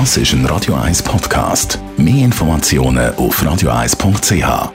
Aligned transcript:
Das 0.00 0.16
ist 0.16 0.32
ein 0.32 0.44
Radio 0.46 0.74
1 0.74 1.04
Podcast. 1.04 1.78
Mehr 1.96 2.24
Informationen 2.24 3.14
auf 3.14 3.40
radio1.ch. 3.40 4.72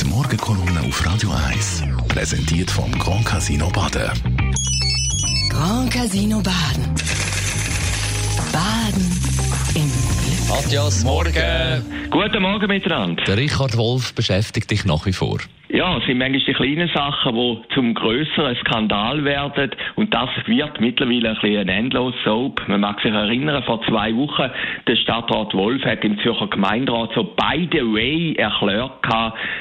Die 0.00 0.04
Morgenkolumne 0.06 0.80
auf 0.80 1.06
Radio 1.06 1.30
1 1.30 1.84
präsentiert 2.08 2.68
vom 2.68 2.90
Grand 2.98 3.24
Casino 3.24 3.70
Baden. 3.70 4.10
Grand 5.50 5.92
Casino 5.92 6.42
Baden. 6.42 6.94
Baden 8.50 9.20
im 9.76 9.82
Glück. 9.82 10.48
Matthias, 10.48 11.04
morgen. 11.04 12.10
Guten 12.10 12.42
Morgen 12.42 12.66
miteinander. 12.66 13.22
Der 13.22 13.36
Richard 13.36 13.76
Wolf 13.76 14.14
beschäftigt 14.14 14.72
dich 14.72 14.84
nach 14.84 15.06
wie 15.06 15.12
vor. 15.12 15.38
Ja, 15.68 15.96
es 15.96 16.06
sind 16.06 16.18
manchmal 16.18 16.42
die 16.46 16.52
kleinen 16.52 16.88
Sachen, 16.94 17.34
die 17.34 17.74
zum 17.74 17.92
größeren 17.94 18.54
Skandal 18.56 19.24
werden. 19.24 19.72
Und 19.96 20.14
das 20.14 20.30
wird 20.46 20.80
mittlerweile 20.80 21.30
ein 21.30 21.34
bisschen 21.34 21.58
ein 21.58 21.68
endlos 21.68 22.14
Soap. 22.22 22.62
Man 22.68 22.82
mag 22.82 23.00
sich 23.00 23.12
erinnern, 23.12 23.64
vor 23.64 23.82
zwei 23.82 24.14
Wochen, 24.14 24.48
der 24.86 24.94
Stadtrat 24.94 25.54
Wolf 25.54 25.84
hat 25.84 26.04
im 26.04 26.20
Zürcher 26.20 26.46
Gemeinderat 26.46 27.10
so 27.14 27.24
by 27.24 27.68
the 27.72 27.80
way 27.80 28.34
erklärt 28.38 28.92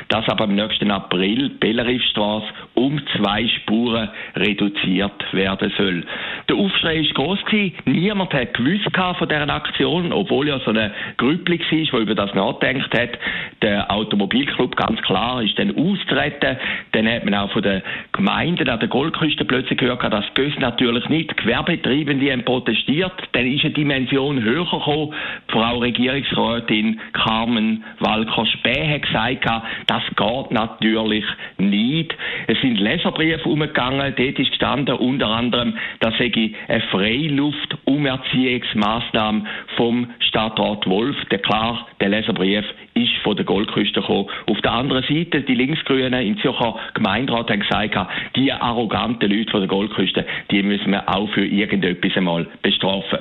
dass 0.10 0.28
aber 0.30 0.46
im 0.46 0.56
nächsten 0.56 0.92
April 0.92 1.50
die 1.50 1.56
Bellerifstrasse 1.56 2.48
um 2.76 3.02
zwei 3.16 3.48
Spuren 3.48 4.10
reduziert 4.36 5.34
werden 5.34 5.72
soll. 5.78 6.04
Der 6.50 6.56
Aufschrei 6.56 6.98
ist 6.98 7.16
groß 7.16 7.44
gewesen. 7.46 7.74
Niemand 7.86 8.34
hat 8.34 8.54
gewusst 8.54 8.90
von 8.96 9.28
dieser 9.28 9.50
Aktion, 9.50 10.12
obwohl 10.12 10.48
ja 10.48 10.60
so 10.60 10.72
eine 10.72 10.92
Grüppli 11.18 11.60
war, 11.60 12.00
die 12.00 12.04
über 12.04 12.16
das 12.16 12.34
nachdenkt 12.34 12.98
hat. 12.98 13.18
Der 13.62 13.90
Automobilclub 13.92 14.76
ganz 14.76 15.02
klar 15.02 15.42
ist 15.42 15.58
dann 15.58 15.72
auszuretten. 15.96 16.58
Dann 16.92 17.08
hat 17.08 17.24
man 17.26 17.36
auch 17.36 17.52
von 17.52 17.62
den 17.62 17.84
Gemeinden 18.12 18.68
an 18.70 18.80
der 18.80 18.90
Goldküste 18.90 19.46
plötzlich 19.46 19.78
gehört, 19.80 20.04
dass 20.04 20.26
das 20.34 20.60
natürlich 20.60 21.08
nicht. 21.10 21.38
Gewerbetreibende 21.38 22.32
haben 22.32 22.44
protestiert. 22.44 23.14
Dann 23.34 23.46
ist 23.46 23.64
eine 23.64 23.74
Dimension 23.74 24.42
höher 24.44 24.66
gekommen. 24.66 25.14
Frau 25.48 25.78
Regierungsrätin 25.80 27.00
Carmen 27.14 27.84
Walker-Späh 28.00 28.94
hat 28.94 29.04
gesagt, 29.04 29.46
das 29.88 30.02
geht 30.16 30.52
natürlich 30.52 31.26
nicht. 31.58 32.16
Es 32.48 32.60
sind 32.62 32.80
Leserbriefe 32.80 33.48
umgegangen. 33.48 34.14
Dort 34.16 34.40
ist 34.40 34.50
gestanden 34.50 34.96
unter 34.96 35.28
anderem, 35.28 35.78
dass 36.00 36.18
sei 36.18 36.32
eine 36.68 36.82
Freiluft-Umerziehungsmaßnahme 36.82 39.44
vom 39.76 40.08
Stadtrat 40.20 40.88
Wolf. 40.88 41.18
Der 41.32 41.40
klar, 41.40 41.88
der 42.00 42.10
Leserbrief 42.10 42.66
ist 42.94 43.14
von 43.26 43.36
der 43.36 43.44
Goldküste 43.44 44.02
gekommen. 44.02 44.30
Auf 44.46 44.62
der 44.62 44.72
anderen 44.72 45.04
Seite, 45.04 45.42
die 45.42 45.56
Linksgrünen 45.56 46.26
im 46.26 46.38
Zürcher 46.40 46.76
Gemeinderat 46.94 47.50
haben 47.50 47.60
gesagt, 47.60 47.98
die 48.36 48.54
arroganten 48.54 49.32
Leute 49.32 49.50
von 49.50 49.62
der 49.62 49.68
Goldküste, 49.68 50.26
die 50.52 50.62
müssen 50.62 50.92
wir 50.92 51.10
auch 51.10 51.28
für 51.32 51.44
irgendetwas 51.44 52.16
einmal 52.16 52.46
bestrafen. 52.62 53.20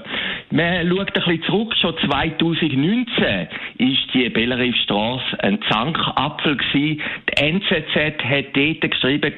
Man 0.51 0.87
schaut 0.89 1.09
ein 1.09 1.13
bisschen 1.15 1.43
zurück, 1.45 1.75
schon 1.81 1.95
2019 2.07 3.49
ist 3.79 4.15
die 4.15 4.29
Bellerifstrasse 4.29 5.43
ein 5.43 5.59
Zankapfel 5.71 6.57
gewesen. 6.57 7.01
Die 7.31 7.43
NZZ 7.43 8.23
hat 8.23 8.45
dort 8.55 8.91
geschrieben, 8.91 9.33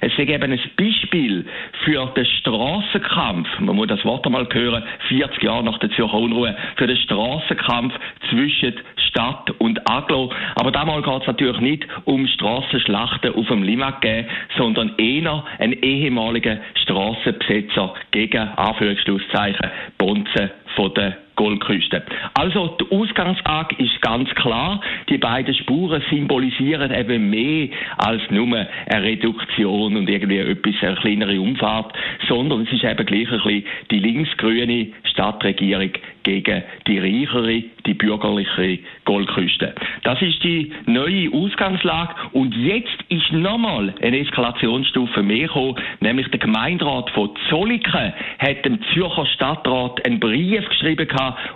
es 0.00 0.12
sei 0.16 0.22
eben 0.22 0.52
ein 0.52 0.60
Beispiel 0.76 1.44
für 1.84 2.06
den 2.16 2.24
Strassenkampf, 2.24 3.48
man 3.58 3.74
muss 3.74 3.88
das 3.88 4.04
Wort 4.04 4.24
einmal 4.26 4.46
hören, 4.52 4.84
40 5.08 5.42
Jahre 5.42 5.64
nach 5.64 5.78
der 5.78 5.90
Zürcher 5.90 6.14
Unruhe, 6.14 6.56
für 6.76 6.86
den 6.86 6.96
Strassenkampf 6.98 7.94
zwischen 8.30 8.74
Stadt 9.08 9.50
und 9.58 9.80
Aglo. 10.04 10.30
Aber 10.56 10.70
damals 10.70 11.04
geht 11.04 11.20
es 11.22 11.26
natürlich 11.26 11.60
nicht 11.60 11.86
um 12.04 12.26
Strassenschlachten 12.26 13.34
auf 13.34 13.46
dem 13.48 13.62
Limagé, 13.62 14.26
sondern 14.56 14.92
eher 14.98 15.44
ein 15.58 15.72
ehemaliger 15.72 16.58
Strassenbesetzer 16.82 17.94
gegen 18.10 18.48
Anführungsschlusszeichen 18.56 19.70
Bonzen 19.98 20.50
von 20.76 20.92
der 20.94 21.23
Goldküste. 21.36 22.02
Also, 22.34 22.76
die 22.80 22.94
Ausgangslage 22.94 23.76
ist 23.82 24.00
ganz 24.02 24.28
klar. 24.34 24.80
Die 25.08 25.18
beiden 25.18 25.54
Spuren 25.54 26.02
symbolisieren 26.10 26.92
eben 26.92 27.30
mehr 27.30 27.68
als 27.98 28.22
nur 28.30 28.46
eine 28.46 29.02
Reduktion 29.02 29.96
und 29.96 30.08
irgendwie 30.08 30.38
etwas, 30.38 30.74
eine 30.82 30.96
kleinere 30.96 31.40
Umfahrt, 31.40 31.92
sondern 32.28 32.62
es 32.62 32.72
ist 32.72 32.84
eben 32.84 33.06
gleich 33.06 33.30
ein 33.30 33.40
bisschen 33.42 33.64
die 33.90 33.98
linksgrüne 33.98 34.88
Stadtregierung 35.04 35.90
gegen 36.24 36.62
die 36.86 36.98
reichere, 36.98 37.62
die 37.86 37.94
bürgerliche 37.94 38.78
Goldküste. 39.04 39.74
Das 40.02 40.20
ist 40.22 40.42
die 40.42 40.72
neue 40.86 41.30
Ausgangslage 41.32 42.14
und 42.32 42.54
jetzt 42.56 42.96
ist 43.10 43.30
nochmal 43.32 43.94
eine 44.02 44.18
Eskalationsstufe 44.18 45.22
mehr 45.22 45.46
gekommen, 45.46 45.76
nämlich 46.00 46.28
der 46.28 46.40
Gemeinderat 46.40 47.10
von 47.10 47.30
Zolliken 47.48 48.12
hat 48.38 48.64
dem 48.64 48.80
Zürcher 48.92 49.26
Stadtrat 49.26 50.04
einen 50.06 50.18
Brief 50.18 50.66
geschrieben 50.68 51.06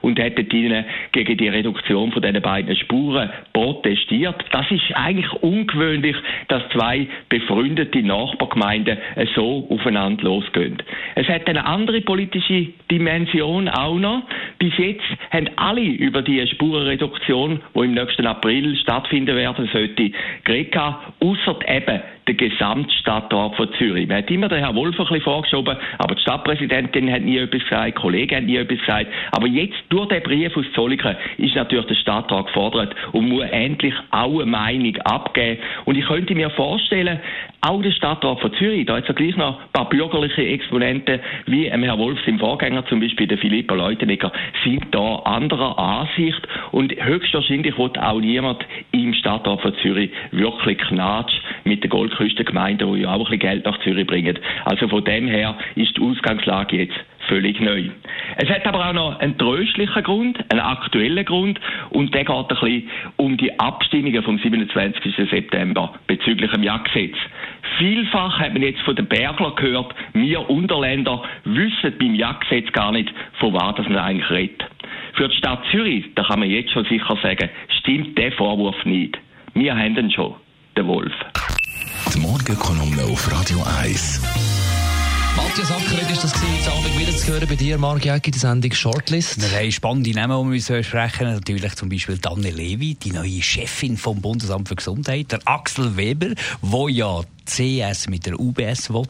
und 0.02 0.18
hat 0.18 0.38
ihnen 0.52 0.84
gegen 1.12 1.36
die 1.36 1.48
Reduktion 1.48 2.12
von 2.12 2.22
diesen 2.22 2.42
beiden 2.42 2.76
Spuren 2.76 3.30
protestiert. 3.52 4.36
Das 4.50 4.70
ist 4.70 4.94
eigentlich 4.94 5.30
ungewöhnlich, 5.42 6.16
dass 6.48 6.62
zwei 6.70 7.06
befreundete 7.28 8.02
Nachbargemeinden 8.02 8.98
so 9.34 9.66
aufeinander 9.70 10.24
losgehen. 10.24 10.78
Es 11.14 11.28
hat 11.28 11.46
eine 11.48 11.64
andere 11.66 12.00
politische 12.00 12.68
Dimension 12.90 13.68
auch 13.68 13.98
noch. 13.98 14.22
Bis 14.58 14.76
jetzt 14.78 15.04
haben 15.30 15.48
alle 15.56 15.82
über 15.82 16.22
die 16.22 16.46
Spurenreduktion, 16.46 17.60
die 17.74 17.80
im 17.80 17.94
nächsten 17.94 18.26
April 18.26 18.76
stattfinden 18.76 19.36
werden 19.36 19.68
sollte, 19.72 20.10
geredet, 20.44 20.74
außer 21.20 21.58
eben 21.68 22.00
der 22.28 22.34
Gesamtstadtrat 22.34 23.56
von 23.56 23.72
Zürich. 23.78 24.06
Man 24.06 24.18
hat 24.18 24.30
immer 24.30 24.48
den 24.48 24.58
Herrn 24.58 24.76
Wolf 24.76 24.98
ein 24.98 25.06
bisschen 25.06 25.22
vorgeschoben, 25.22 25.76
aber 25.96 26.14
die 26.14 26.20
Stadtpräsidentin 26.20 27.10
hat 27.10 27.22
nie 27.22 27.38
etwas 27.38 27.62
gesagt, 27.62 27.96
Kollegen 27.96 28.36
haben 28.36 28.46
nie 28.46 28.56
etwas 28.56 28.78
gesagt. 28.78 29.06
Aber 29.32 29.46
jetzt, 29.46 29.76
durch 29.88 30.08
den 30.08 30.22
Brief 30.22 30.56
aus 30.56 30.66
Zolliken, 30.74 31.16
ist 31.38 31.54
natürlich 31.54 31.86
der 31.86 31.94
Stadtrat 31.94 32.46
gefordert 32.46 32.94
und 33.12 33.28
muss 33.28 33.44
endlich 33.50 33.94
auch 34.10 34.40
eine 34.40 34.46
Meinung 34.46 34.96
abgeben. 34.98 35.58
Und 35.86 35.96
ich 35.96 36.06
könnte 36.06 36.34
mir 36.34 36.50
vorstellen, 36.50 37.18
auch 37.68 37.82
der 37.82 37.92
Stadtrat 37.92 38.40
von 38.40 38.52
Zürich, 38.54 38.86
da 38.86 38.96
hat 38.96 39.08
es 39.08 39.14
gleich 39.14 39.36
noch 39.36 39.60
ein 39.60 39.72
paar 39.72 39.88
bürgerliche 39.88 40.42
Exponenten, 40.42 41.20
wie 41.46 41.70
Herr 41.70 41.98
Wolf, 41.98 42.18
sein 42.24 42.38
Vorgänger, 42.38 42.86
zum 42.86 43.00
Beispiel 43.00 43.26
der 43.26 43.38
Philippa 43.38 43.74
Leutenegger, 43.74 44.32
sind 44.64 44.86
da 44.90 45.16
anderer 45.24 45.78
Ansicht 45.78 46.40
und 46.72 46.92
höchstwahrscheinlich 46.92 47.76
wird 47.76 47.98
auch 47.98 48.20
niemand 48.20 48.64
im 48.92 49.12
Stadtrat 49.12 49.60
von 49.60 49.74
Zürich 49.82 50.10
wirklich 50.30 50.78
Knatsch 50.78 51.32
mit 51.64 51.82
der 51.82 51.90
Goldküstengemeinde, 51.90 52.86
die 52.86 53.02
ja 53.02 53.10
auch 53.10 53.18
ein 53.18 53.24
bisschen 53.24 53.38
Geld 53.40 53.64
nach 53.66 53.78
Zürich 53.80 54.06
bringen. 54.06 54.38
Also 54.64 54.88
von 54.88 55.04
dem 55.04 55.28
her 55.28 55.54
ist 55.74 55.96
die 55.96 56.00
Ausgangslage 56.00 56.76
jetzt 56.76 56.98
völlig 57.28 57.60
neu. 57.60 57.84
Es 58.40 58.48
hat 58.48 58.64
aber 58.68 58.88
auch 58.88 58.92
noch 58.92 59.18
einen 59.18 59.36
tröstlichen 59.36 60.04
Grund, 60.04 60.38
einen 60.52 60.60
aktuellen 60.60 61.24
Grund, 61.24 61.58
und 61.90 62.14
der 62.14 62.24
geht 62.24 62.36
ein 62.36 62.46
bisschen 62.46 62.90
um 63.16 63.36
die 63.36 63.58
Abstimmungen 63.58 64.22
vom 64.22 64.38
27. 64.38 65.28
September 65.28 65.94
bezüglich 66.06 66.48
dem 66.52 66.62
Jagdgesetz. 66.62 67.16
Vielfach 67.78 68.38
hat 68.38 68.52
man 68.52 68.62
jetzt 68.62 68.80
von 68.82 68.94
den 68.94 69.06
Berglern 69.06 69.56
gehört, 69.56 69.92
wir 70.12 70.48
Unterländer 70.48 71.24
wissen 71.44 71.92
beim 71.98 72.14
Jagdgesetz 72.14 72.72
gar 72.72 72.92
nicht, 72.92 73.12
von 73.40 73.54
was 73.54 73.74
das 73.74 73.86
eigentlich 73.88 74.30
redet. 74.30 74.64
Für 75.14 75.28
die 75.28 75.36
Stadt 75.36 75.64
Zürich, 75.72 76.04
da 76.14 76.22
kann 76.22 76.38
man 76.38 76.48
jetzt 76.48 76.70
schon 76.70 76.84
sicher 76.84 77.18
sagen, 77.20 77.50
stimmt 77.80 78.16
der 78.16 78.30
Vorwurf 78.30 78.84
nicht. 78.84 79.18
Wir 79.54 79.76
haben 79.76 79.96
ihn 79.96 80.12
schon, 80.12 80.36
den 80.76 80.86
Wolf. 80.86 81.12
Die 82.14 82.20
Morgenkolumne 82.20 83.02
auf 83.02 83.32
Radio 83.32 83.58
1. 83.82 84.57
Matthias 85.38 85.70
Ackeret 85.70 86.10
ist 86.10 86.24
das 86.24 86.32
gewesen, 86.32 86.68
Abend 86.68 86.98
wieder 86.98 87.16
zu 87.16 87.32
hören 87.32 87.46
bei 87.48 87.54
dir, 87.54 87.78
Marc 87.78 88.04
Jäcki, 88.04 88.32
die 88.32 88.40
Sendung 88.40 88.72
Shortlist. 88.72 89.40
Wir 89.40 89.56
haben 89.56 89.70
spannende 89.70 90.10
Namen, 90.10 90.50
die 90.50 90.68
wir 90.68 90.82
sprechen 90.82 91.32
Natürlich 91.32 91.76
zum 91.76 91.88
Beispiel 91.88 92.18
Danne 92.18 92.50
Levi, 92.50 92.96
die 92.96 93.12
neue 93.12 93.40
Chefin 93.40 93.96
vom 93.96 94.20
Bundesamt 94.20 94.66
für 94.68 94.74
Gesundheit, 94.74 95.30
der 95.30 95.38
Axel 95.44 95.96
Weber, 95.96 96.34
wo 96.60 96.88
ja 96.88 97.22
CS 97.44 98.08
mit 98.08 98.26
der 98.26 98.38
UBS 98.38 98.92
will 98.92 99.06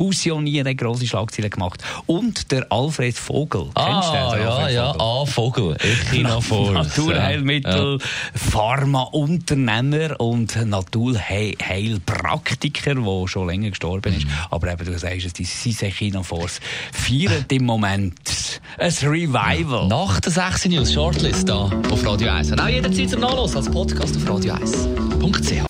fusionieren, 0.00 0.74
grosse 0.78 1.06
Schlagzeilen 1.06 1.50
gemacht. 1.50 1.82
Und 2.06 2.50
der 2.50 2.66
Alfred 2.72 3.18
Vogel. 3.18 3.66
Ah, 3.74 3.84
Kennst 3.84 4.08
du 4.08 4.12
den? 4.12 4.20
ja, 4.42 4.48
Alfred 4.48 4.74
ja, 4.74 4.94
A. 4.98 5.26
Vogel. 5.26 5.76
Force. 6.40 6.72
Naturheilmittel, 6.72 7.98
ja. 8.00 8.06
Pharmaunternehmer 8.34 10.18
und 10.18 10.56
Naturheilpraktiker, 10.64 12.94
der 12.94 13.28
schon 13.28 13.48
länger 13.48 13.68
gestorben 13.68 14.16
ist. 14.16 14.24
Mhm. 14.24 14.30
Aber 14.50 14.72
eben, 14.72 14.86
du 14.86 14.98
sagst 14.98 15.26
es, 15.26 15.34
die 15.34 15.44
Echina 15.84 16.22
Force 16.22 16.60
feiert 16.92 17.52
im 17.52 17.66
Moment 17.66 18.18
ein 18.78 18.92
Revival. 19.02 19.86
Nach 19.88 20.18
der 20.20 20.32
6 20.32 20.64
News 20.68 20.94
Shortlist 20.94 21.46
hier 21.46 21.70
auf 21.90 22.06
Radio 22.06 22.30
1. 22.30 22.52
Und 22.52 22.60
auch 22.60 22.68
jederzeit 22.68 23.10
zum 23.10 23.20
Nachlassen 23.20 23.58
als 23.58 23.70
Podcast 23.70 24.16
auf 24.16 24.24
radio1.ch. 24.24 25.69